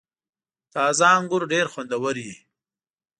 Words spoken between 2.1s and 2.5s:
وي.